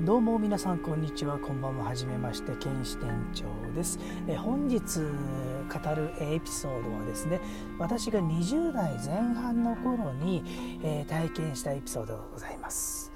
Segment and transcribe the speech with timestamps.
[0.00, 1.38] どうも皆さんこんにちは。
[1.38, 1.86] こんばんは。
[1.86, 3.98] はじめまして剣士店長です。
[4.28, 7.40] え本日語るエピソードはですね
[7.78, 10.42] 私が20代前半の頃に、
[10.82, 13.10] えー、体験したエピソードでございます。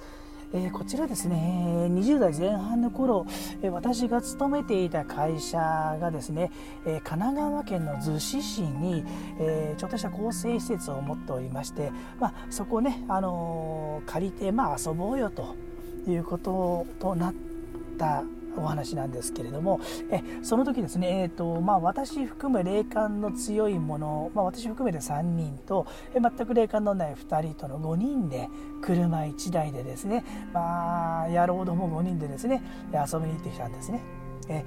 [0.55, 3.27] えー、こちらですね20代前半の頃、
[3.63, 5.59] え、私が勤めていた会社
[6.01, 6.51] がですね、
[6.87, 9.05] え、神奈川県の逗子市に、
[9.39, 15.70] えちょっとした更生施設を持っておりまして、まあ、そこね、あの借りて、まあ、遊ぼうよと。
[16.09, 17.35] いうこととなっ
[17.99, 18.23] た
[18.57, 28.49] お話なんですけれどもえその時ですね、えーとまあ、私含め霊感の強いもの、まあ、私含めて3人とえ全く霊感のない2人との5人で
[28.83, 34.01] 車1台でですね、まあ、野郎ども5人でですね遊びに行ってきたんですね。
[34.49, 34.65] え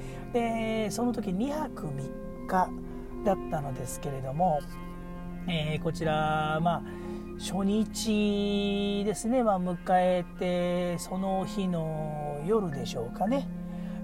[0.85, 2.69] でその時2泊3日
[3.25, 4.61] だったのですけれども、
[5.47, 6.83] えー、こちらまあ
[7.39, 13.47] 初日ですね、ま、迎えてその日の夜でしょうかね、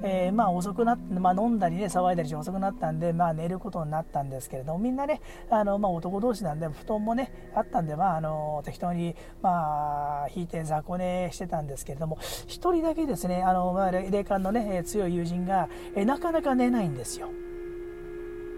[0.04, 17.30] えー、まあ遅くなって、まあ、飲んだりね騒いだりして遅くなったんで、まあ、寝ることになったんですけれどもみんなねあの、まあ、男同士なんで布団もねあったんで、まあ、あの適当に、まあ、引いて雑魚寝してたんですけれども1人だけですねあの、まあ、霊感のね強い友人が、えなかなか寝ないんですよ。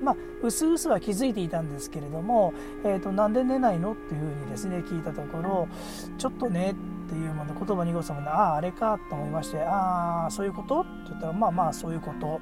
[0.01, 5.67] まあ、うすうすは気づいていたんですけれども、えーと、なんで寝ないのっていうふうにですね聞いたところ
[6.17, 12.39] ちょっとねっていうもの言葉濁すものあああれかと思いましてああそういうことって言ったらまあまあそういうこと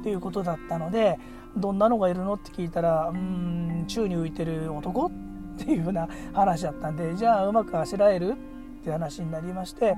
[0.00, 1.18] っていうことだったので
[1.56, 5.10] どんなのがいるのって聞いたらうん宙に浮いてる男っ
[5.58, 8.34] ていうふうな話だったんでじゃあうまくあしらえる
[8.80, 9.94] って話になりまして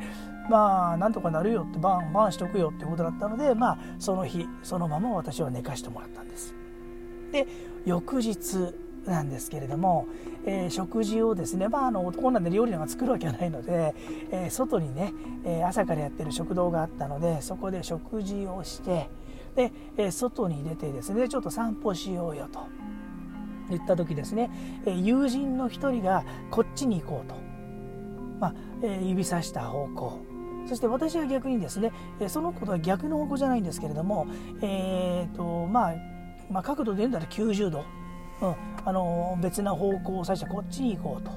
[0.51, 6.62] まあなんとかなるよってバンバンしとくよってことだったのでまあその日そのまま私は寝かしてもらったんです。
[7.33, 7.47] で
[7.85, 8.75] 翌日
[9.07, 10.07] なんですけれども、
[10.47, 13.95] えー、食事をですね、まあ、あの男なんで料理なんか作るわけはないので、
[14.31, 15.13] えー、外にね、
[15.45, 19.09] えー、朝からやってる食堂があったのでそこで食事をして
[19.57, 22.67] で、え外に出てですねちょっと散歩しようよと
[23.69, 24.51] 言った時ですね、
[24.87, 27.35] え友人の一人がこっちに行こうと、
[28.41, 30.21] まあえ指さした方向。
[30.67, 34.27] そして私は逆にですねえそのことは逆の方向じゃないんですけれども、
[34.63, 35.95] えーとまあ、
[36.51, 37.85] まあ、角度で言うんだったら90度、
[38.41, 38.55] うん、
[38.85, 41.31] あの別な方向を指してこっちに行こうと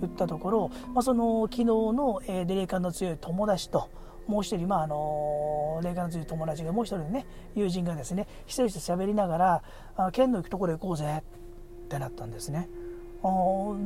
[0.00, 3.88] 言ったところ、まあ、その昨日の、えー、霊感の強い友達と
[4.26, 9.62] もう一人、まあ、あの霊感の強い友達がもう一人ね友人がですね一人一人喋りながら
[9.96, 11.22] あ県の行くところへ行こうぜ
[11.84, 12.68] ってなったんですね。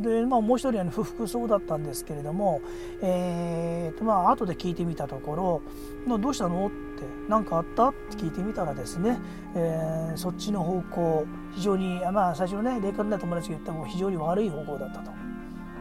[0.00, 2.62] で、まあ、もう一人は、ね、不服そうだったんですけれども、
[3.02, 5.62] えーとまあ後で聞いてみたところ
[6.18, 6.74] 「どうしたの?」って
[7.28, 9.18] 「何かあった?」って聞いてみたらですね、
[9.54, 15.10] えー、そっちの方向非常に、まあ、最初のね霊感の友達が言ったも非常に悪い方向だったと。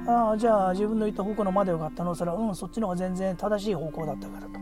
[0.07, 2.13] ああじゃあ自分の言った方向のまでよかったの？
[2.13, 4.59] それはうんそっちの方が全然正しい方向だったからと。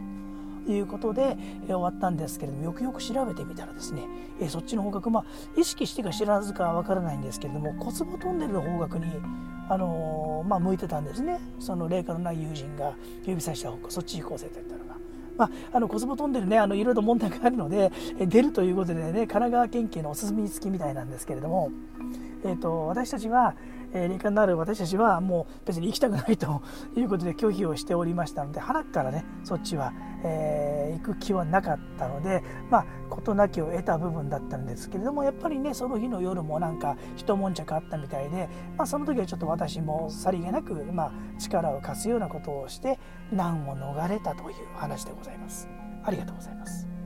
[0.72, 4.04] いうことで、え終わったんですけれどもよくよく調べてみたらですね、
[4.40, 5.26] えそっちの方角まあ
[5.60, 9.06] 意識してか知らずかわからないんですけれども小坪トンネルの方角に、
[9.70, 12.94] あの、まあ、向いてたんですねその霊感のない友人が
[13.26, 14.94] 指さした方向そっち行こうぜと言ったのが。
[15.36, 21.72] まあ、あの小坪トンネルねあのいろいろ問題があるので出るということでね神奈川県警のお墨付きみたいなんですけれども、
[22.46, 23.56] えーと私たちは
[23.94, 26.62] えー、霊感のある私たちはもう別に行きたくないと
[26.96, 29.94] いうことで拒否をしておりましたので腹からねそっちは、
[30.24, 43.00] えー、行く気はなかったのでまあ事なきを得た部分だったんですけれどもやっぱりねその日の夜もなんか一悶着あったみたいで、まあ、その時はちょっと私もさりげなく、まあ、力を貸すようなことをして
[43.32, 45.68] 難を逃れたという話でございます。
[46.04, 47.03] ありがとうございます。